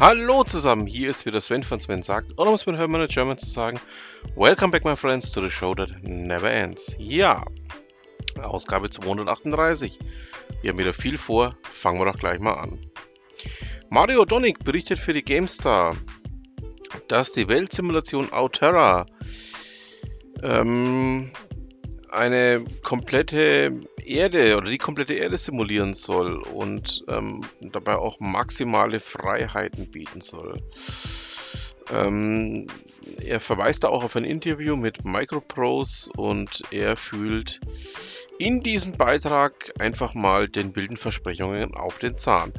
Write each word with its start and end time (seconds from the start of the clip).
Hallo 0.00 0.44
zusammen, 0.44 0.86
hier 0.86 1.10
ist 1.10 1.26
wieder 1.26 1.42
Sven 1.42 1.62
von 1.62 1.78
Sven 1.78 2.00
sagt, 2.00 2.32
oder 2.38 2.48
um 2.48 2.54
es 2.54 2.64
mit 2.64 2.78
Hermann 2.78 3.06
German 3.06 3.36
zu 3.36 3.44
sagen, 3.44 3.78
Welcome 4.34 4.72
back 4.72 4.82
my 4.82 4.96
friends 4.96 5.30
to 5.30 5.42
the 5.42 5.50
show 5.50 5.74
that 5.74 5.90
never 6.02 6.50
ends. 6.50 6.96
Ja, 6.98 7.44
Ausgabe 8.40 8.88
238. 8.88 9.98
Wir 10.62 10.70
haben 10.70 10.78
wieder 10.78 10.94
viel 10.94 11.18
vor, 11.18 11.54
fangen 11.64 12.00
wir 12.00 12.06
doch 12.06 12.18
gleich 12.18 12.40
mal 12.40 12.54
an. 12.54 12.78
Mario 13.90 14.24
Donik 14.24 14.64
berichtet 14.64 14.98
für 14.98 15.12
die 15.12 15.22
GameStar, 15.22 15.94
dass 17.08 17.34
die 17.34 17.46
Weltsimulation 17.46 18.32
Outerra 18.32 19.04
ähm, 20.42 21.30
eine 22.10 22.64
komplette 22.82 23.78
Erde 24.10 24.56
oder 24.56 24.70
die 24.70 24.78
komplette 24.78 25.14
Erde 25.14 25.38
simulieren 25.38 25.94
soll 25.94 26.42
und 26.42 27.04
ähm, 27.08 27.42
dabei 27.60 27.96
auch 27.96 28.20
maximale 28.20 29.00
Freiheiten 29.00 29.90
bieten 29.90 30.20
soll. 30.20 30.58
Ähm, 31.92 32.66
er 33.20 33.40
verweist 33.40 33.84
da 33.84 33.88
auch 33.88 34.04
auf 34.04 34.16
ein 34.16 34.24
Interview 34.24 34.76
mit 34.76 35.04
Microprose 35.04 36.10
und 36.16 36.62
er 36.70 36.96
fühlt 36.96 37.60
in 38.38 38.62
diesem 38.62 38.92
Beitrag 38.92 39.72
einfach 39.78 40.14
mal 40.14 40.48
den 40.48 40.74
wilden 40.76 40.96
Versprechungen 40.96 41.74
auf 41.74 41.98
den 41.98 42.18
Zahn. 42.18 42.52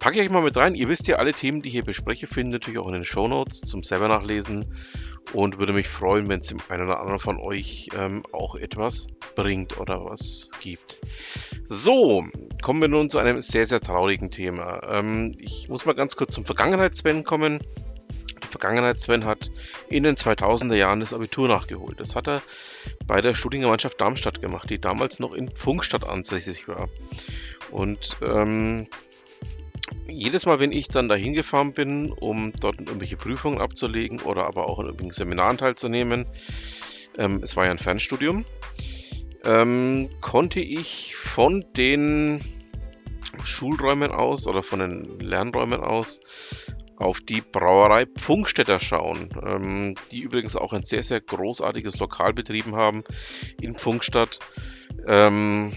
Packe 0.00 0.16
ich 0.16 0.22
euch 0.22 0.30
mal 0.30 0.42
mit 0.42 0.56
rein. 0.56 0.74
Ihr 0.74 0.88
wisst 0.88 1.08
ja, 1.08 1.16
alle 1.16 1.34
Themen, 1.34 1.60
die 1.60 1.68
ich 1.68 1.74
hier 1.74 1.84
bespreche, 1.84 2.26
findet 2.26 2.54
natürlich 2.54 2.78
auch 2.78 2.86
in 2.86 2.94
den 2.94 3.04
Show 3.04 3.28
Notes 3.28 3.60
zum 3.60 3.82
selber 3.82 4.08
nachlesen. 4.08 4.74
Und 5.34 5.58
würde 5.58 5.74
mich 5.74 5.88
freuen, 5.88 6.26
wenn 6.30 6.40
es 6.40 6.46
dem 6.46 6.58
einen 6.70 6.86
oder 6.86 7.00
anderen 7.00 7.20
von 7.20 7.38
euch 7.38 7.90
ähm, 7.96 8.22
auch 8.32 8.54
etwas 8.54 9.08
bringt 9.36 9.78
oder 9.78 10.06
was 10.06 10.50
gibt. 10.60 11.00
So, 11.66 12.26
kommen 12.62 12.80
wir 12.80 12.88
nun 12.88 13.10
zu 13.10 13.18
einem 13.18 13.42
sehr, 13.42 13.66
sehr 13.66 13.82
traurigen 13.82 14.30
Thema. 14.30 14.80
Ähm, 14.90 15.36
ich 15.38 15.68
muss 15.68 15.84
mal 15.84 15.94
ganz 15.94 16.16
kurz 16.16 16.32
zum 16.32 16.46
Vergangenheits-Sven 16.46 17.22
kommen. 17.22 17.60
Der 18.42 18.48
Vergangenheits-Sven 18.48 19.26
hat 19.26 19.50
in 19.90 20.02
den 20.02 20.16
2000er 20.16 20.76
Jahren 20.76 21.00
das 21.00 21.12
Abitur 21.12 21.46
nachgeholt. 21.46 22.00
Das 22.00 22.16
hat 22.16 22.26
er 22.26 22.40
bei 23.06 23.20
der 23.20 23.34
Studiengemeinschaft 23.34 24.00
Darmstadt 24.00 24.40
gemacht, 24.40 24.70
die 24.70 24.80
damals 24.80 25.20
noch 25.20 25.34
in 25.34 25.54
Funkstadt 25.54 26.08
ansässig 26.08 26.68
war. 26.68 26.88
Und 27.70 28.16
ähm, 28.22 28.88
jedes 30.10 30.46
Mal, 30.46 30.58
wenn 30.58 30.72
ich 30.72 30.88
dann 30.88 31.08
dahin 31.08 31.34
gefahren 31.34 31.72
bin, 31.72 32.12
um 32.12 32.52
dort 32.60 32.80
irgendwelche 32.80 33.16
Prüfungen 33.16 33.60
abzulegen 33.60 34.20
oder 34.20 34.46
aber 34.46 34.68
auch 34.68 34.78
in 34.78 34.86
irgendwelchen 34.86 35.12
Seminaren 35.12 35.58
teilzunehmen, 35.58 36.26
ähm, 37.18 37.40
es 37.42 37.56
war 37.56 37.64
ja 37.64 37.70
ein 37.70 37.78
Fernstudium, 37.78 38.44
ähm, 39.44 40.10
konnte 40.20 40.60
ich 40.60 41.14
von 41.16 41.64
den 41.76 42.40
Schulräumen 43.44 44.10
aus 44.10 44.46
oder 44.46 44.62
von 44.62 44.80
den 44.80 45.20
Lernräumen 45.20 45.80
aus 45.80 46.20
auf 46.96 47.20
die 47.20 47.40
Brauerei 47.40 48.04
Pfungstädter 48.04 48.78
schauen, 48.78 49.30
ähm, 49.42 49.94
die 50.10 50.20
übrigens 50.20 50.54
auch 50.54 50.74
ein 50.74 50.84
sehr, 50.84 51.02
sehr 51.02 51.20
großartiges 51.20 51.98
Lokal 51.98 52.34
betrieben 52.34 52.76
haben 52.76 53.04
in 53.60 53.74
Pfungstadt. 53.74 54.38
Ähm, 55.06 55.72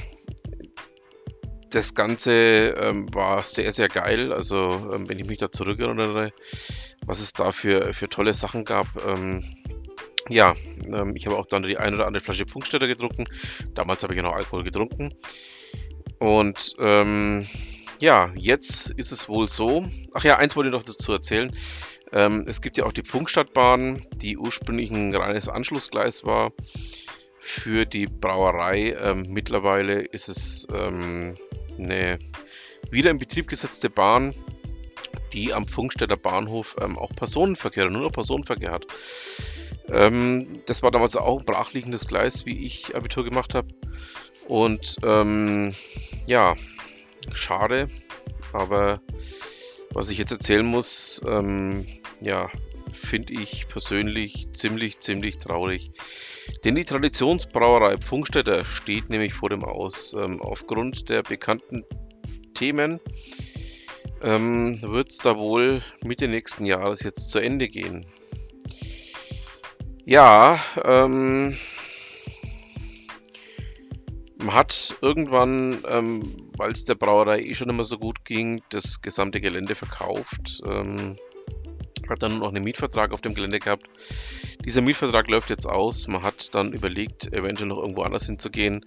das 1.74 1.96
Ganze 1.96 2.32
ähm, 2.78 3.14
war 3.14 3.44
sehr, 3.44 3.72
sehr 3.72 3.90
geil. 3.90 4.32
Also, 4.32 4.92
ähm, 4.94 5.10
wenn 5.10 5.20
ich 5.20 5.28
mich 5.28 5.40
da 5.40 5.52
zurückerinnere, 5.52 6.32
was 7.06 7.20
es 7.20 7.34
da 7.34 7.52
für, 7.52 7.94
für 7.94 8.10
tolle 8.10 8.34
Sachen 8.34 8.66
gab. 8.66 8.88
Ähm, 9.06 9.44
ja, 10.30 10.54
ähm, 10.94 11.16
ich 11.16 11.26
habe 11.26 11.38
auch 11.38 11.48
dann 11.48 11.64
die 11.64 11.78
eine 11.78 11.96
oder 11.96 12.08
andere 12.08 12.24
Flasche 12.24 12.46
Funkstätter 12.48 12.88
getrunken. 12.88 13.26
Damals 13.74 14.04
habe 14.04 14.14
ich 14.14 14.18
ja 14.18 14.24
noch 14.24 14.36
Alkohol 14.36 14.64
getrunken. 14.64 15.14
Und 16.20 16.76
ähm, 16.80 17.46
ja, 18.00 18.32
jetzt 18.36 18.92
ist 18.92 19.12
es 19.12 19.28
wohl 19.28 19.48
so. 19.48 19.86
Ach 20.14 20.24
ja, 20.24 20.38
eins 20.38 20.56
wollte 20.56 20.70
ich 20.70 20.74
noch 20.74 20.84
dazu 20.84 21.12
erzählen. 21.12 21.54
Ähm, 22.12 22.46
es 22.48 22.62
gibt 22.62 22.78
ja 22.78 22.86
auch 22.86 22.94
die 22.94 23.04
Funkstadtbahn, 23.04 24.06
die 24.16 24.38
ursprünglich 24.38 24.92
ein 24.92 25.14
reines 25.16 25.50
Anschlussgleis 25.50 26.24
war 26.24 26.52
für 27.40 27.86
die 27.86 28.08
Brauerei. 28.08 28.96
Ähm, 28.98 29.26
mittlerweile 29.30 30.02
ist 30.02 30.30
es 30.30 30.68
ähm, 30.74 31.36
eine 31.78 32.20
wieder 32.92 33.12
in 33.12 33.20
Betrieb 33.20 33.48
gesetzte 33.48 33.90
Bahn, 33.90 34.34
die 35.34 35.54
am 35.54 35.68
Funkstädter 35.68 36.18
Bahnhof 36.18 36.76
ähm, 36.82 36.98
auch 36.98 37.16
Personenverkehr, 37.16 37.90
nur 37.90 38.04
noch 38.04 38.12
Personenverkehr 38.12 38.72
hat. 38.72 38.86
Ähm, 39.90 40.62
das 40.66 40.84
war 40.84 40.92
damals 40.92 41.16
auch 41.16 41.40
ein 41.40 41.46
brachliegendes 41.46 42.08
Gleis, 42.08 42.46
wie 42.46 42.66
ich 42.66 42.96
Abitur 42.96 43.24
gemacht 43.24 43.56
habe. 43.56 43.68
Und 44.48 44.98
ähm, 45.04 45.74
ja, 46.26 46.54
schade, 47.34 47.88
aber 48.52 49.02
was 49.92 50.10
ich 50.10 50.18
jetzt 50.18 50.32
erzählen 50.32 50.66
muss, 50.66 51.22
ähm, 51.26 51.86
ja, 52.22 52.50
finde 52.94 53.34
ich 53.34 53.68
persönlich 53.68 54.52
ziemlich, 54.54 55.00
ziemlich 55.00 55.38
traurig. 55.38 55.92
Denn 56.64 56.76
die 56.76 56.86
Traditionsbrauerei 56.86 57.98
Pfungstädter 57.98 58.64
steht 58.64 59.10
nämlich 59.10 59.34
vor 59.34 59.50
dem 59.50 59.64
Aus. 59.64 60.14
Ähm, 60.14 60.42
aufgrund 60.42 61.10
der 61.10 61.24
bekannten 61.24 61.84
Themen 62.54 63.00
ähm, 64.22 64.82
wird 64.82 65.12
es 65.12 65.18
da 65.18 65.38
wohl 65.38 65.82
Mitte 66.04 66.28
nächsten 66.28 66.66
Jahres 66.66 67.04
jetzt 67.04 67.30
zu 67.32 67.40
Ende 67.40 67.68
gehen. 67.68 68.06
Ja, 70.06 70.60
ähm, 70.84 71.56
man 74.38 74.54
hat 74.54 74.96
irgendwann, 75.02 75.80
ähm, 75.88 76.52
weil 76.58 76.72
es 76.72 76.86
der 76.86 76.96
Brauerei 76.96 77.40
eh 77.40 77.54
schon 77.54 77.70
immer 77.70 77.86
so 77.86 77.98
gut 77.98 78.26
ging, 78.26 78.62
das 78.70 79.02
gesamte 79.02 79.40
Gelände 79.40 79.76
verkauft. 79.76 80.62
Ähm, 80.66 81.16
hat 82.10 82.24
dann 82.24 82.40
noch 82.40 82.50
einen 82.50 82.64
Mietvertrag 82.64 83.12
auf 83.12 83.22
dem 83.22 83.34
Gelände 83.34 83.60
gehabt. 83.60 83.88
Dieser 84.66 84.82
Mietvertrag 84.82 85.30
läuft 85.30 85.50
jetzt 85.50 85.66
aus. 85.66 86.08
Man 86.08 86.24
hat 86.24 86.54
dann 86.56 86.74
überlegt, 86.74 87.32
eventuell 87.34 87.68
noch 87.68 87.80
irgendwo 87.80 88.04
anders 88.04 88.26
hinzugehen. 88.26 88.84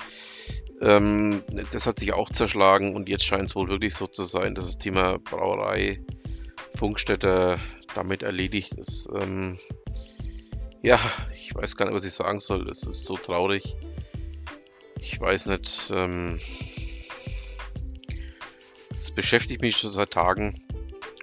Ähm, 0.81 1.43
das 1.73 1.87
hat 1.87 1.99
sich 1.99 2.13
auch 2.13 2.31
zerschlagen 2.31 2.95
und 2.95 3.09
jetzt 3.09 3.25
scheint 3.25 3.49
es 3.49 3.57
wohl 3.57 3.69
wirklich 3.69 3.95
so 3.95 4.07
zu 4.07 4.25
sein, 4.25 4.55
dass 4.55 4.67
das 4.67 4.79
Thema 4.79 5.19
Brauerei, 5.19 6.01
Funkstätte 6.77 7.59
damit 7.95 8.23
erledigt 8.23 8.75
ist. 8.75 9.09
Ähm, 9.15 9.59
ja, 10.83 11.01
ich 11.35 11.55
weiß 11.55 11.77
gar 11.77 11.87
nicht, 11.87 11.95
was 11.95 12.05
ich 12.05 12.13
sagen 12.13 12.41
soll. 12.41 12.69
Es 12.69 12.85
ist 12.85 13.05
so 13.05 13.17
traurig. 13.17 13.77
Ich 15.01 15.21
weiß 15.21 15.47
nicht. 15.47 15.91
Ähm, 15.95 16.39
es 18.95 19.11
beschäftigt 19.11 19.63
mich 19.63 19.77
schon 19.77 19.91
seit 19.91 20.11
Tagen 20.11 20.66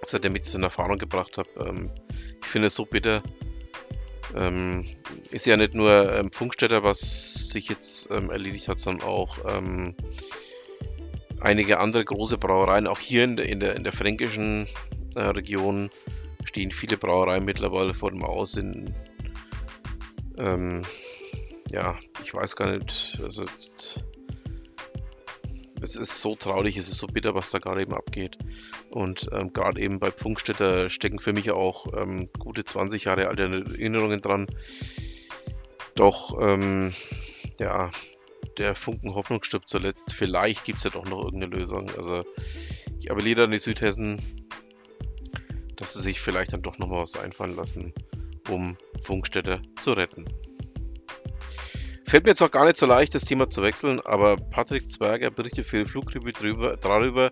seitdem 0.06 0.36
ich 0.36 0.44
es 0.44 0.56
in 0.56 0.64
Erfahrung 0.64 0.98
gebracht 0.98 1.38
habe. 1.38 1.50
Ähm, 1.60 1.92
ich 2.42 2.48
finde 2.48 2.68
es 2.68 2.76
so 2.76 2.86
bitter. 2.86 3.22
Ähm, 4.36 4.84
ist 5.32 5.46
ja 5.46 5.58
nicht 5.58 5.76
nur 5.76 6.12
ähm, 6.14 6.32
Funkstätter, 6.32 6.84
was 6.84 7.50
sich 7.50 7.70
jetzt 7.70 8.10
ähm, 8.12 8.32
erledigt 8.32 8.68
hat, 8.68 8.80
sondern 8.80 9.08
auch 9.08 9.38
ähm, 9.46 9.96
einige 11.40 11.80
andere 11.80 12.04
große 12.04 12.38
Brauereien. 12.38 12.88
Auch 12.88 13.00
hier 13.00 13.24
in 13.24 13.38
der, 13.38 13.48
in 13.48 13.60
der, 13.60 13.76
in 13.76 13.84
der 13.84 13.94
fränkischen 13.94 14.68
äh, 15.16 15.22
Region 15.22 15.90
stehen 16.46 16.72
viele 16.72 16.98
Brauereien 16.98 17.46
mittlerweile 17.46 17.94
vor 17.94 18.12
dem 18.12 18.24
Aus. 18.24 18.56
In, 18.56 18.96
ähm, 20.38 20.84
ja, 21.72 21.98
ich 22.24 22.34
weiß 22.34 22.56
gar 22.56 22.72
nicht. 22.72 23.20
Also 23.24 23.44
jetzt, 23.44 24.04
es 25.84 25.98
ist 25.98 26.22
so 26.22 26.36
traurig, 26.36 26.78
es 26.78 26.88
ist 26.88 26.98
so 26.98 27.08
bitter, 27.08 27.36
was 27.36 27.52
da 27.52 27.60
gerade 27.60 27.82
eben 27.82 27.94
abgeht. 27.94 28.38
Und 28.90 29.30
ähm, 29.34 29.52
gerade 29.52 29.82
eben 29.82 30.00
bei 30.00 30.12
Funkstätter 30.12 30.90
stecken 30.90 31.20
für 31.20 31.34
mich 31.34 31.52
auch 31.52 31.88
ähm, 31.96 32.30
gute 32.40 32.64
20 32.64 33.04
Jahre 33.04 33.28
alte 33.28 33.44
Erinnerungen 33.44 34.22
dran. 34.22 34.48
Doch, 35.96 36.42
ähm, 36.42 36.94
ja, 37.60 37.90
der 38.58 38.76
Funken 38.76 39.14
Hoffnung 39.14 39.44
stirbt 39.44 39.68
zuletzt. 39.68 40.14
Vielleicht 40.14 40.64
gibt 40.64 40.78
es 40.78 40.86
ja 40.86 40.90
doch 40.90 41.06
noch 41.06 41.24
irgendeine 41.26 41.56
Lösung. 41.58 41.92
Also, 41.98 42.24
ich 43.00 43.12
appelliere 43.12 43.44
an 43.44 43.52
die 43.52 43.58
Südhessen, 43.58 44.22
dass 45.76 45.94
sie 45.94 46.02
sich 46.02 46.22
vielleicht 46.22 46.54
dann 46.54 46.62
doch 46.62 46.78
noch 46.78 46.88
mal 46.88 47.02
was 47.02 47.18
einfallen 47.18 47.56
lassen, 47.56 47.94
um 48.50 48.78
Funkstätte 49.02 49.62
zu 49.80 49.92
retten. 49.92 50.26
Fällt 52.14 52.26
mir 52.26 52.30
jetzt 52.30 52.44
auch 52.44 52.52
gar 52.52 52.66
nicht 52.66 52.78
so 52.78 52.86
leicht, 52.86 53.16
das 53.16 53.26
Thema 53.26 53.50
zu 53.50 53.64
wechseln, 53.64 54.00
aber 54.00 54.38
Patrick 54.38 54.92
Zwerger 54.92 55.32
berichtet 55.32 55.66
für 55.66 55.84
die 55.84 55.90
Flugrevue 55.90 56.78
darüber, 56.80 57.32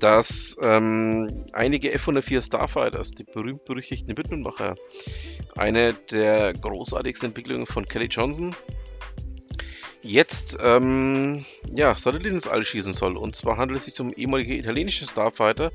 dass 0.00 0.58
ähm, 0.60 1.46
einige 1.52 1.92
F-104 1.92 2.44
Starfighters, 2.44 3.12
die 3.12 3.22
berühmt-berüchtigten 3.22 4.18
Widmenmacher, 4.18 4.74
eine 5.56 5.92
der 5.92 6.54
großartigsten 6.54 7.28
Entwicklungen 7.28 7.66
von 7.66 7.86
Kelly 7.86 8.06
Johnson, 8.06 8.52
jetzt 10.02 10.58
ähm, 10.60 11.44
ja, 11.72 11.94
Satelliten 11.94 12.34
ins 12.34 12.48
All 12.48 12.64
schießen 12.64 12.92
soll. 12.92 13.16
Und 13.16 13.36
zwar 13.36 13.58
handelt 13.58 13.78
es 13.78 13.84
sich 13.84 14.00
um 14.00 14.12
ehemalige 14.12 14.56
italienische 14.56 15.06
Starfighter, 15.06 15.70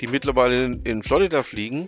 die 0.00 0.08
mittlerweile 0.08 0.64
in, 0.64 0.82
in 0.82 1.02
Florida 1.04 1.44
fliegen 1.44 1.86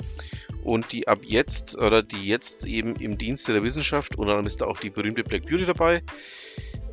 und 0.65 0.93
die 0.93 1.09
ab 1.09 1.21
jetzt 1.25 1.77
oder 1.79 2.03
die 2.03 2.27
jetzt 2.27 2.67
eben 2.67 2.97
im 2.97 3.19
Dienste 3.19 3.53
der 3.53 3.63
Wissenschaft, 3.63 4.17
unter 4.17 4.33
anderem 4.33 4.47
ist 4.47 4.61
da 4.61 4.67
auch 4.67 4.81
die 4.81 4.91
berühmte 4.91 5.25
Black 5.25 5.47
Beauty 5.47 5.65
dabei, 5.65 6.03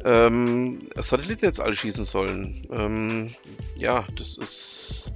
ähm, 0.03 0.87
Satelliten 0.95 1.45
jetzt 1.45 1.59
alle 1.59 1.75
schießen 1.75 2.05
sollen. 2.05 2.67
Ähm, 2.71 3.31
ja, 3.75 4.05
das 4.15 4.37
ist 4.37 5.13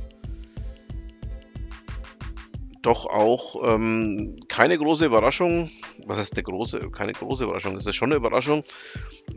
doch 2.81 3.06
auch 3.06 3.56
ähm, 3.63 4.40
keine 4.48 4.78
große 4.78 5.06
Überraschung. 5.06 5.69
Was 6.06 6.18
heißt 6.18 6.34
eine 6.34 6.44
große? 6.44 6.90
Keine 6.92 7.13
große 7.13 7.44
Überraschung. 7.44 7.75
Es 7.75 7.86
ist 7.86 7.96
schon 7.96 8.10
eine 8.10 8.18
Überraschung. 8.18 8.63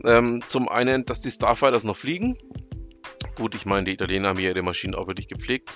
Ähm, 0.03 0.41
zum 0.47 0.69
einen, 0.69 1.05
dass 1.05 1.21
die 1.21 1.31
Starfighters 1.31 1.83
noch 1.83 1.97
fliegen. 1.97 2.37
Gut, 3.35 3.55
ich 3.55 3.65
meine, 3.65 3.85
die 3.85 3.93
Italiener 3.93 4.29
haben 4.29 4.39
ja 4.39 4.49
ihre 4.49 4.63
Maschinen 4.63 4.95
auch 4.95 5.07
wirklich 5.07 5.27
gepflegt. 5.27 5.69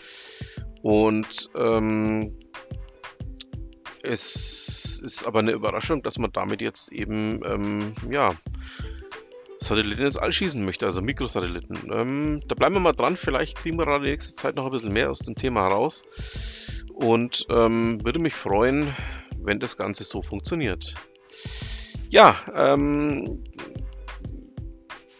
Und 0.82 1.50
ähm, 1.56 2.38
es 4.08 5.02
ist 5.02 5.26
aber 5.26 5.40
eine 5.40 5.52
Überraschung, 5.52 6.04
dass 6.04 6.18
man 6.18 6.32
damit 6.32 6.62
jetzt 6.62 6.92
eben, 6.92 7.42
ähm, 7.46 7.94
ja, 8.10 8.36
Satelliten 9.60 10.04
ins 10.04 10.18
All 10.18 10.32
schießen 10.32 10.64
möchte, 10.64 10.86
also 10.86 11.02
Mikrosatelliten. 11.02 11.92
Ähm, 11.92 12.42
da 12.48 12.56
bleiben 12.56 12.76
wir 12.76 12.80
mal 12.80 12.94
dran, 12.94 13.16
vielleicht 13.18 13.58
kriegen 13.58 13.78
wir 13.78 13.86
gerade 13.86 14.06
die 14.06 14.12
nächste 14.12 14.36
Zeit 14.36 14.56
noch 14.56 14.66
ein 14.66 14.72
bisschen 14.72 14.94
mehr 14.94 15.10
aus 15.10 15.20
dem 15.20 15.36
Thema 15.36 15.64
heraus. 15.64 16.04
Und 16.94 17.46
ähm, 17.50 18.04
würde 18.04 18.20
mich 18.20 18.34
freuen, 18.34 18.94
wenn 19.40 19.60
das 19.60 19.78
Ganze 19.78 20.04
so 20.04 20.22
funktioniert. 20.22 20.96
Ja, 22.10 22.36
ähm, 22.56 23.44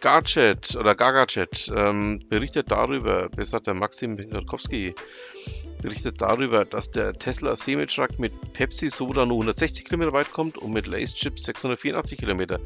Garchet 0.00 0.76
oder 0.76 0.94
Gagachet 0.94 1.72
ähm, 1.74 2.20
berichtet 2.28 2.70
darüber, 2.70 3.28
besser 3.28 3.60
der 3.60 3.74
Maxim 3.74 4.16
Pinkarkowski, 4.16 4.94
berichtet 5.78 6.20
darüber, 6.20 6.64
dass 6.64 6.90
der 6.90 7.12
Tesla 7.14 7.56
Semi-Truck 7.56 8.18
mit 8.18 8.52
Pepsi 8.52 8.88
Soda 8.88 9.24
nur 9.24 9.36
160 9.36 9.84
Kilometer 9.84 10.12
weit 10.12 10.32
kommt 10.32 10.58
und 10.58 10.72
mit 10.72 10.86
Lace 10.86 11.14
Chips 11.14 11.44
684 11.44 12.18
Kilometer. 12.18 12.60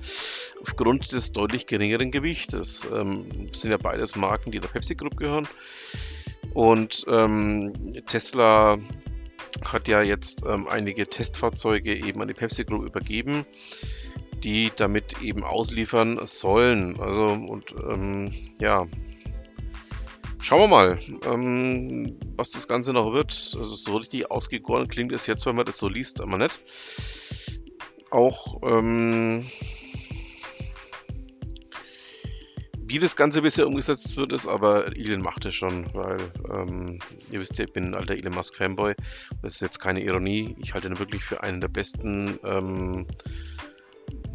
Aufgrund 0.61 1.13
des 1.13 1.33
deutlich 1.33 1.67
geringeren 1.67 2.11
Gewichtes. 2.11 2.87
Ähm, 2.93 3.49
sind 3.53 3.71
ja 3.71 3.79
beides 3.79 4.17
Marken, 4.17 4.51
die 4.51 4.61
der 4.61 4.69
Pepsi 4.69 4.95
Group 4.95 5.17
gehören. 5.17 5.47
Und 6.55 7.05
ähm, 7.09 7.73
Tesla 8.07 8.79
hat 9.67 9.89
ja 9.89 10.03
jetzt 10.03 10.45
ähm, 10.47 10.67
einige 10.69 11.07
Testfahrzeuge 11.07 11.95
eben 11.95 12.21
an 12.21 12.29
die 12.29 12.35
Pepsi 12.35 12.65
Group 12.65 12.87
übergeben, 12.87 13.45
die 14.43 14.71
damit 14.75 15.21
eben 15.23 15.45
ausliefern 15.45 16.19
sollen. 16.25 17.01
Also 17.01 17.27
und 17.27 17.75
ähm, 17.83 18.33
ja, 18.61 18.87
Schauen 20.43 20.63
wir 20.63 20.69
mal, 20.69 20.99
ähm, 21.25 22.19
was 22.37 22.51
das 22.51 22.67
Ganze 22.67 22.93
noch 22.93 23.13
wird. 23.13 23.31
Also 23.31 23.63
so 23.63 23.97
richtig 23.97 24.29
ausgegoren 24.29 24.89
klingt 24.89 25.13
es 25.13 25.29
jetzt, 25.29 25.47
wenn 25.47 25.55
man 25.55 25.65
das 25.65 25.79
so 25.79 25.89
liest, 25.89 26.21
aber 26.21 26.37
nicht. 26.37 26.59
Auch 28.11 28.61
ähm, 28.65 29.47
wie 32.85 32.99
das 32.99 33.15
Ganze 33.15 33.43
bisher 33.43 33.69
umgesetzt 33.69 34.17
wird, 34.17 34.33
ist 34.33 34.49
aber 34.49 34.89
Elon 34.97 35.23
macht 35.23 35.47
es 35.47 35.55
schon, 35.55 35.87
weil 35.95 36.19
ähm, 36.53 36.99
ihr 37.31 37.39
wisst 37.39 37.57
ja, 37.59 37.65
ich 37.65 37.73
bin 37.73 37.85
ein 37.85 37.95
alter 37.95 38.15
Elon 38.15 38.35
Musk 38.35 38.57
Fanboy. 38.57 38.95
Das 39.43 39.55
ist 39.55 39.61
jetzt 39.61 39.79
keine 39.79 40.03
Ironie. 40.03 40.57
Ich 40.59 40.75
halte 40.75 40.89
ihn 40.89 40.99
wirklich 40.99 41.23
für 41.23 41.45
einen 41.45 41.61
der 41.61 41.69
besten 41.69 42.41
ähm, 42.43 43.07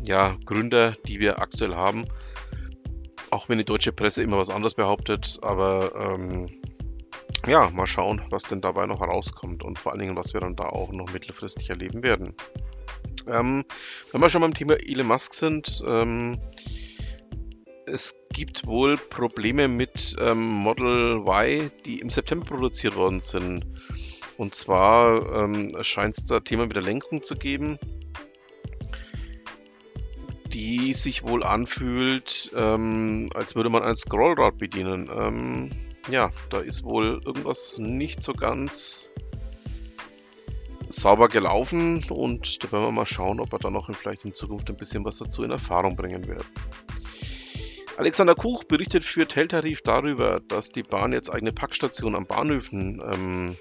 ja, 0.06 0.38
Gründer, 0.46 0.94
die 1.06 1.20
wir 1.20 1.42
aktuell 1.42 1.76
haben. 1.76 2.06
Auch 3.30 3.50
wenn 3.50 3.58
die 3.58 3.66
deutsche 3.66 3.92
Presse 3.92 4.24
immer 4.24 4.38
was 4.38 4.50
anderes 4.50 4.76
behauptet, 4.76 5.40
aber 5.42 5.94
ähm, 5.96 6.48
ja, 7.46 7.70
mal 7.70 7.88
schauen, 7.88 8.22
was 8.30 8.44
denn 8.44 8.62
dabei 8.62 8.86
noch 8.86 9.00
herauskommt 9.00 9.64
und 9.64 9.78
vor 9.78 9.92
allen 9.92 10.00
Dingen, 10.00 10.16
was 10.16 10.34
wir 10.34 10.42
dann 10.42 10.56
da 10.56 10.66
auch 10.66 10.92
noch 10.92 11.12
mittelfristig 11.12 11.70
erleben 11.70 12.04
werden. 12.04 12.34
Ähm, 13.28 13.66
wenn 14.12 14.22
wir 14.22 14.30
schon 14.30 14.42
beim 14.42 14.54
Thema 14.54 14.76
Elon 14.76 15.08
Musk 15.08 15.34
sind, 15.34 15.84
ähm, 15.86 16.40
es 17.86 18.20
gibt 18.34 18.68
wohl 18.68 18.98
Probleme 18.98 19.68
mit 19.68 20.16
ähm, 20.20 20.44
Model 20.44 21.26
Y, 21.26 21.72
die 21.86 22.00
im 22.00 22.10
September 22.10 22.46
produziert 22.46 22.96
worden 22.96 23.20
sind. 23.20 23.66
Und 24.38 24.54
zwar 24.56 25.44
ähm, 25.44 25.70
scheint 25.82 26.18
es 26.18 26.26
da 26.26 26.40
Thema 26.42 26.68
mit 26.68 26.76
der 26.76 26.84
Lenkung 26.84 27.24
zu 27.24 27.36
geben 27.36 27.80
die 30.68 30.94
sich 30.94 31.24
wohl 31.24 31.44
anfühlt, 31.44 32.52
ähm, 32.54 33.30
als 33.34 33.56
würde 33.56 33.70
man 33.70 33.84
ein 33.84 33.96
Scrollrad 33.96 34.58
bedienen. 34.58 35.10
Ähm, 35.18 35.70
ja, 36.10 36.30
da 36.50 36.60
ist 36.60 36.84
wohl 36.84 37.22
irgendwas 37.26 37.78
nicht 37.80 38.22
so 38.22 38.34
ganz 38.34 39.14
sauber 40.90 41.30
gelaufen 41.30 42.04
und 42.10 42.62
da 42.62 42.72
werden 42.74 42.84
wir 42.84 42.92
mal 42.92 43.06
schauen, 43.06 43.40
ob 43.40 43.54
wir 43.54 43.60
da 43.60 43.70
noch 43.70 43.90
vielleicht 43.96 44.26
in 44.26 44.34
Zukunft 44.34 44.70
ein 44.70 44.76
bisschen 44.76 45.06
was 45.06 45.20
dazu 45.20 45.42
in 45.44 45.52
Erfahrung 45.52 45.96
bringen 45.96 46.28
werden. 46.28 46.46
Alexander 47.96 48.36
Kuch 48.36 48.66
berichtet 48.66 49.06
für 49.06 49.26
Teltarif 49.26 49.82
darüber, 49.84 50.42
dass 50.50 50.72
die 50.72 50.84
Bahn 50.84 51.14
jetzt 51.14 51.30
eigene 51.30 51.54
Packstationen 51.54 52.18
am 52.18 52.26
Bahnhöfen 52.26 53.02
ähm, 53.10 53.56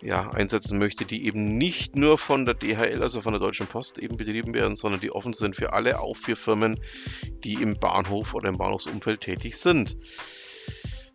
ja, 0.00 0.30
einsetzen 0.30 0.78
möchte, 0.78 1.04
die 1.04 1.26
eben 1.26 1.58
nicht 1.58 1.96
nur 1.96 2.18
von 2.18 2.44
der 2.44 2.54
DHL, 2.54 3.02
also 3.02 3.20
von 3.20 3.32
der 3.32 3.40
Deutschen 3.40 3.66
Post 3.66 3.98
eben 3.98 4.16
betrieben 4.16 4.54
werden, 4.54 4.74
sondern 4.74 5.00
die 5.00 5.10
offen 5.10 5.32
sind 5.32 5.56
für 5.56 5.72
alle, 5.72 6.00
auch 6.00 6.16
für 6.16 6.36
Firmen, 6.36 6.80
die 7.44 7.54
im 7.54 7.74
Bahnhof 7.78 8.34
oder 8.34 8.48
im 8.48 8.58
Bahnhofsumfeld 8.58 9.20
tätig 9.20 9.56
sind. 9.56 9.96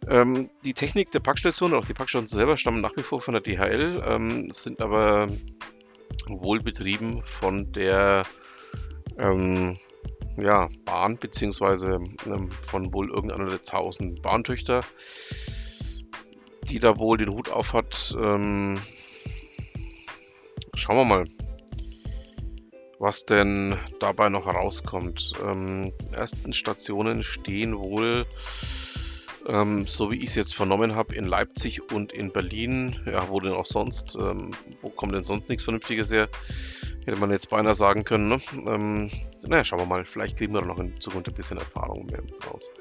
Ähm, 0.10 0.50
die 0.66 0.74
Technik 0.74 1.12
der 1.12 1.22
Packstation, 1.22 1.74
auch 1.74 1.86
die 1.86 1.94
Packstationen 1.94 2.28
selber, 2.28 2.58
stammen 2.58 2.82
nach 2.82 2.98
wie 2.98 3.04
vor 3.04 3.22
von 3.22 3.34
der 3.34 3.42
DHL, 3.42 4.04
ähm, 4.06 4.50
sind 4.50 4.82
aber 4.82 5.30
wohl 6.28 6.60
betrieben 6.60 7.22
von 7.24 7.72
der 7.72 8.26
ähm, 9.18 9.78
ja, 10.38 10.68
Bahn, 10.84 11.18
beziehungsweise 11.18 12.00
ähm, 12.26 12.52
von 12.52 12.94
wohl 12.94 13.10
irgendeiner 13.10 13.50
der 13.50 13.62
tausend 13.62 14.22
Bahntöchter 14.22 14.84
die 16.74 16.80
da 16.80 16.98
wohl 16.98 17.18
den 17.20 17.30
Hut 17.30 17.50
auf 17.50 17.74
hat. 17.74 18.16
Ähm, 18.20 18.80
schauen 20.74 20.98
wir 20.98 21.06
mal, 21.06 21.26
was 22.98 23.26
denn 23.26 23.78
dabei 24.00 24.30
noch 24.30 24.48
herauskommt. 24.48 25.34
Ähm, 25.46 25.94
ersten 26.16 26.52
Stationen 26.52 27.22
stehen 27.22 27.78
wohl, 27.78 28.26
ähm, 29.48 29.86
so 29.86 30.10
wie 30.10 30.18
ich 30.18 30.30
es 30.30 30.36
jetzt 30.36 30.56
vernommen 30.56 30.96
habe, 30.96 31.14
in 31.14 31.26
Leipzig 31.26 31.92
und 31.92 32.12
in 32.12 32.32
Berlin. 32.32 33.00
Ja, 33.06 33.30
wo 33.30 33.40
denn 33.40 33.54
auch 33.54 33.68
sonst? 33.68 34.16
Ähm, 34.16 34.50
wo 34.82 34.90
kommt 34.90 35.14
denn 35.14 35.24
sonst 35.24 35.50
nichts 35.50 35.64
Vernünftiges 35.64 36.12
her? 36.12 36.28
Hätte 37.06 37.20
man 37.20 37.30
jetzt 37.30 37.52
beinahe 37.52 37.76
sagen 37.76 38.04
können. 38.04 38.30
Ne? 38.30 38.38
Ähm, 38.66 39.12
naja, 39.46 39.64
schauen 39.64 39.80
wir 39.80 39.86
mal. 39.86 40.06
Vielleicht 40.06 40.38
kriegen 40.38 40.56
wir 40.56 40.62
noch 40.62 40.80
in 40.80 41.00
Zukunft 41.00 41.28
ein 41.28 41.36
bisschen 41.36 41.60
Erfahrung 41.60 42.08
mehr 42.08 42.24
raus. 42.50 42.74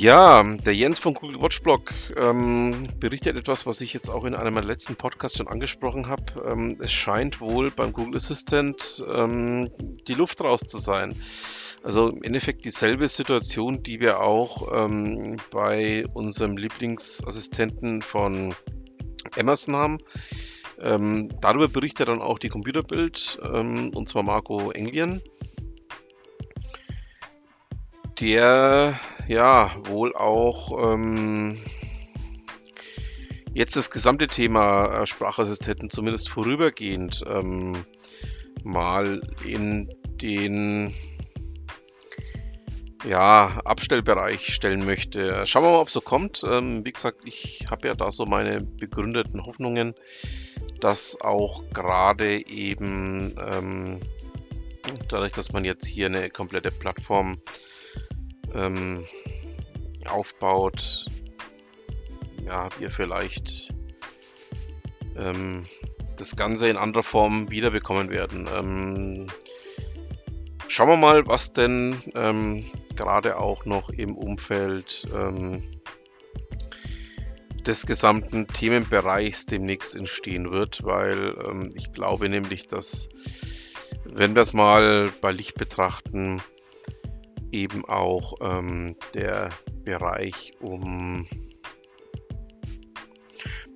Ja, 0.00 0.42
der 0.42 0.74
Jens 0.74 0.98
von 0.98 1.12
Google 1.12 1.42
Watch 1.42 1.60
Blog 1.60 1.92
ähm, 2.16 2.74
berichtet 2.98 3.36
etwas, 3.36 3.66
was 3.66 3.82
ich 3.82 3.92
jetzt 3.92 4.08
auch 4.08 4.24
in 4.24 4.34
einem 4.34 4.54
meiner 4.54 4.66
letzten 4.66 4.96
Podcasts 4.96 5.36
schon 5.36 5.46
angesprochen 5.46 6.08
habe. 6.08 6.22
Ähm, 6.42 6.78
es 6.80 6.90
scheint 6.90 7.38
wohl 7.42 7.70
beim 7.70 7.92
Google 7.92 8.16
Assistant 8.16 9.04
ähm, 9.12 9.70
die 10.08 10.14
Luft 10.14 10.40
raus 10.40 10.62
zu 10.66 10.78
sein. 10.78 11.14
Also 11.82 12.08
im 12.08 12.22
Endeffekt 12.22 12.64
dieselbe 12.64 13.08
Situation, 13.08 13.82
die 13.82 14.00
wir 14.00 14.22
auch 14.22 14.72
ähm, 14.74 15.36
bei 15.50 16.06
unserem 16.14 16.56
Lieblingsassistenten 16.56 18.00
von 18.00 18.54
Amazon 19.38 19.76
haben. 19.76 19.98
Ähm, 20.80 21.28
darüber 21.42 21.68
berichtet 21.68 22.08
dann 22.08 22.22
auch 22.22 22.38
die 22.38 22.48
Computerbild, 22.48 23.38
ähm, 23.44 23.90
und 23.94 24.08
zwar 24.08 24.22
Marco 24.22 24.70
Englien. 24.70 25.20
Der 28.18 28.98
ja 29.30 29.70
wohl 29.84 30.14
auch 30.14 30.92
ähm, 30.92 31.56
jetzt 33.54 33.76
das 33.76 33.90
gesamte 33.90 34.26
Thema 34.26 35.02
äh, 35.02 35.06
Sprachassistenten 35.06 35.88
zumindest 35.88 36.28
vorübergehend 36.28 37.22
ähm, 37.28 37.84
mal 38.64 39.22
in 39.44 39.88
den 40.20 40.92
ja, 43.06 43.60
Abstellbereich 43.64 44.52
stellen 44.52 44.84
möchte. 44.84 45.46
Schauen 45.46 45.62
wir 45.62 45.70
mal, 45.70 45.80
ob 45.80 45.86
es 45.86 45.94
so 45.94 46.00
kommt. 46.00 46.42
Ähm, 46.44 46.84
wie 46.84 46.92
gesagt, 46.92 47.20
ich 47.24 47.64
habe 47.70 47.86
ja 47.86 47.94
da 47.94 48.10
so 48.10 48.26
meine 48.26 48.60
begründeten 48.60 49.46
Hoffnungen, 49.46 49.94
dass 50.80 51.20
auch 51.20 51.62
gerade 51.72 52.46
eben 52.48 53.36
ähm, 53.40 54.00
dadurch, 55.08 55.32
dass 55.32 55.52
man 55.52 55.64
jetzt 55.64 55.86
hier 55.86 56.06
eine 56.06 56.30
komplette 56.30 56.72
Plattform 56.72 57.38
ähm, 58.54 59.04
aufbaut, 60.10 61.06
ja, 62.44 62.68
wir 62.78 62.90
vielleicht 62.90 63.74
ähm, 65.16 65.64
das 66.16 66.36
Ganze 66.36 66.68
in 66.68 66.76
anderer 66.76 67.02
Form 67.02 67.50
wiederbekommen 67.50 68.10
werden. 68.10 68.48
Ähm, 68.54 69.26
schauen 70.68 70.88
wir 70.88 70.96
mal, 70.96 71.26
was 71.26 71.52
denn 71.52 71.96
ähm, 72.14 72.64
gerade 72.96 73.38
auch 73.38 73.64
noch 73.64 73.90
im 73.90 74.16
Umfeld 74.16 75.06
ähm, 75.14 75.62
des 77.66 77.86
gesamten 77.86 78.46
Themenbereichs 78.46 79.46
demnächst 79.46 79.94
entstehen 79.94 80.50
wird, 80.50 80.84
weil 80.84 81.36
ähm, 81.46 81.70
ich 81.74 81.92
glaube 81.92 82.28
nämlich, 82.28 82.66
dass 82.66 83.08
wenn 84.04 84.34
wir 84.34 84.42
es 84.42 84.52
mal 84.52 85.10
bei 85.20 85.30
Licht 85.30 85.56
betrachten, 85.56 86.42
eben 87.52 87.84
auch 87.84 88.34
ähm, 88.40 88.96
der 89.14 89.50
Bereich 89.84 90.54
um 90.60 91.26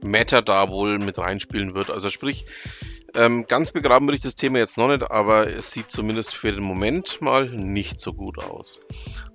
Meta 0.03 0.43
da 0.43 0.69
wohl 0.69 0.99
mit 0.99 1.19
reinspielen 1.19 1.75
wird. 1.75 1.91
Also 1.91 2.11
sprich, 2.11 2.47
ähm, 3.15 3.47
ganz 3.47 3.71
begraben 3.71 4.07
würde 4.07 4.17
ich 4.17 4.23
das 4.23 4.37
Thema 4.37 4.59
jetzt 4.59 4.77
noch 4.77 4.89
nicht, 4.89 5.11
aber 5.11 5.47
es 5.47 5.71
sieht 5.71 5.91
zumindest 5.91 6.35
für 6.35 6.51
den 6.51 6.65
Moment 6.65 7.21
mal 7.21 7.49
nicht 7.49 8.01
so 8.01 8.13
gut 8.13 8.43
aus. 8.43 8.83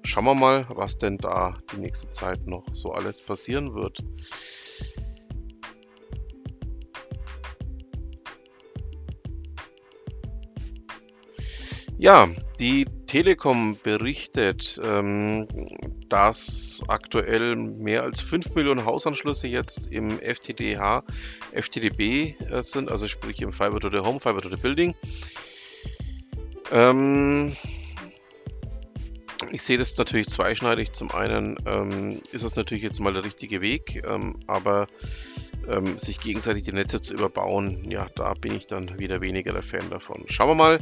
Schauen 0.03 0.25
wir 0.25 0.35
mal, 0.35 0.65
was 0.69 0.97
denn 0.97 1.17
da 1.17 1.57
die 1.73 1.79
nächste 1.79 2.11
Zeit 2.11 2.45
noch 2.45 2.65
so 2.73 2.91
alles 2.91 3.21
passieren 3.21 3.73
wird. 3.73 4.03
Ja, 11.97 12.27
die 12.59 12.85
Telekom 13.09 13.75
berichtet, 13.81 14.79
ähm, 14.83 15.47
dass 16.09 16.83
aktuell 16.87 17.55
mehr 17.55 18.03
als 18.03 18.21
5 18.21 18.53
Millionen 18.53 18.85
Hausanschlüsse 18.85 19.47
jetzt 19.47 19.87
im 19.87 20.19
FTDH, 20.19 21.03
FTDB 21.51 22.35
äh, 22.39 22.61
sind, 22.61 22.91
also 22.91 23.07
sprich 23.07 23.41
im 23.41 23.51
Fiber 23.51 23.79
to 23.79 23.89
the 23.89 23.97
Home, 23.97 24.19
Fiber 24.19 24.41
to 24.41 24.49
the 24.49 24.57
Building. 24.57 24.93
Ähm, 26.71 27.55
ich 29.51 29.63
sehe 29.63 29.79
das 29.79 29.97
natürlich 29.97 30.27
zweischneidig. 30.29 30.91
Zum 30.91 31.09
einen 31.11 31.57
ähm, 31.65 32.21
ist 32.31 32.43
es 32.43 32.55
natürlich 32.55 32.83
jetzt 32.83 32.99
mal 32.99 33.13
der 33.13 33.25
richtige 33.25 33.59
Weg, 33.59 34.03
ähm, 34.07 34.35
aber 34.45 34.85
ähm, 35.67 35.97
sich 35.97 36.19
gegenseitig 36.19 36.63
die 36.63 36.73
Netze 36.73 37.01
zu 37.01 37.15
überbauen, 37.15 37.89
ja, 37.89 38.07
da 38.15 38.35
bin 38.35 38.53
ich 38.55 38.67
dann 38.67 38.99
wieder 38.99 39.19
weniger 39.19 39.51
der 39.51 39.63
Fan 39.63 39.89
davon. 39.89 40.25
Schauen 40.27 40.49
wir 40.49 40.55
mal 40.55 40.79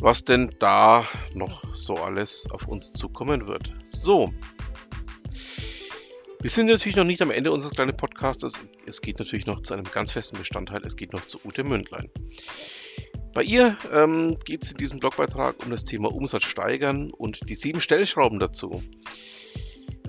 was 0.00 0.24
denn 0.24 0.50
da 0.58 1.04
noch 1.34 1.62
so 1.74 1.96
alles 1.96 2.46
auf 2.50 2.66
uns 2.66 2.92
zukommen 2.92 3.46
wird. 3.46 3.74
So. 3.84 4.32
Wir 6.40 6.48
sind 6.48 6.66
natürlich 6.66 6.96
noch 6.96 7.04
nicht 7.04 7.20
am 7.20 7.30
Ende 7.30 7.52
unseres 7.52 7.74
kleinen 7.74 7.96
Podcasts. 7.96 8.60
Es 8.86 9.02
geht 9.02 9.18
natürlich 9.18 9.46
noch 9.46 9.60
zu 9.60 9.74
einem 9.74 9.84
ganz 9.84 10.12
festen 10.12 10.38
Bestandteil. 10.38 10.82
Es 10.84 10.96
geht 10.96 11.12
noch 11.12 11.26
zu 11.26 11.38
Ute 11.44 11.64
Mündlein. 11.64 12.08
Bei 13.34 13.42
ihr 13.42 13.76
ähm, 13.92 14.36
geht 14.44 14.64
es 14.64 14.72
in 14.72 14.78
diesem 14.78 15.00
Blogbeitrag 15.00 15.62
um 15.62 15.70
das 15.70 15.84
Thema 15.84 16.12
Umsatz 16.12 16.44
steigern 16.44 17.10
und 17.10 17.48
die 17.48 17.54
sieben 17.54 17.82
Stellschrauben 17.82 18.38
dazu. 18.38 18.82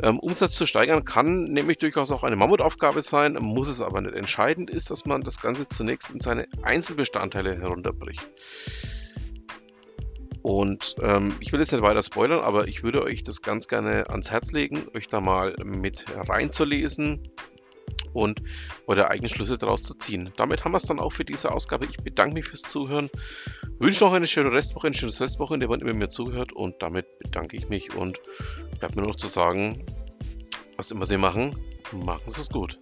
Ähm, 0.02 0.20
Umsatz 0.20 0.56
zu 0.56 0.66
steigern 0.66 1.04
kann 1.04 1.44
nämlich 1.44 1.78
durchaus 1.78 2.12
auch 2.12 2.24
eine 2.24 2.38
Mammutaufgabe 2.38 3.02
sein, 3.02 3.34
muss 3.34 3.68
es 3.68 3.82
aber 3.82 4.02
nicht. 4.02 4.16
Entscheidend 4.16 4.70
ist, 4.70 4.90
dass 4.90 5.06
man 5.06 5.22
das 5.22 5.42
Ganze 5.42 5.68
zunächst 5.68 6.12
in 6.12 6.22
seine 6.22 6.48
Einzelbestandteile 6.64 7.60
herunterbricht. 7.60 8.28
Und 10.42 10.96
ähm, 11.02 11.36
ich 11.40 11.52
will 11.52 11.60
jetzt 11.60 11.72
nicht 11.72 11.82
weiter 11.82 12.02
spoilern, 12.02 12.40
aber 12.40 12.68
ich 12.68 12.84
würde 12.84 13.04
euch 13.04 13.24
das 13.24 13.42
ganz 13.42 13.68
gerne 13.68 14.10
ans 14.10 14.32
Herz 14.32 14.52
legen, 14.52 14.84
euch 14.96 15.08
da 15.08 15.22
mal 15.22 15.56
mit 15.64 16.06
reinzulesen 16.16 17.30
und 18.14 18.42
eure 18.88 19.10
eigenen 19.10 19.30
Schlüsse 19.30 19.58
daraus 19.58 19.84
zu 19.84 19.94
ziehen. 19.94 20.32
Damit 20.38 20.64
haben 20.64 20.72
wir 20.72 20.78
es 20.78 20.84
dann 20.84 21.00
auch 21.00 21.12
für 21.14 21.26
diese 21.26 21.52
Ausgabe. 21.52 21.86
Ich 21.86 21.98
bedanke 21.98 22.34
mich 22.34 22.46
fürs 22.46 22.64
Zuhören, 22.64 23.10
wünsche 23.80 24.04
noch 24.04 24.14
eine 24.14 24.28
schöne 24.28 24.52
Restwoche, 24.52 24.88
ein 24.88 24.94
schönes 24.94 25.22
Restwoche, 25.22 25.58
wann 25.68 25.82
immer 25.82 25.94
mir 25.94 26.10
zuhört 26.10 26.54
und 26.54 26.82
damit 26.82 27.20
bedanke 27.20 27.58
ich 27.58 27.70
mich 27.70 27.96
und 27.96 28.20
bleibt 28.80 28.96
mir 28.96 29.04
noch 29.04 29.16
zu 29.16 29.28
sagen, 29.28 29.86
was 30.78 30.92
immer 30.92 31.06
Sie 31.06 31.18
machen, 31.18 31.56
machen 31.92 32.24
Sie 32.28 32.42
es 32.42 32.50
gut. 32.50 32.80